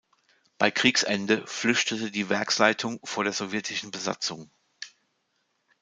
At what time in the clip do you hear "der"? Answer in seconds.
3.23-3.33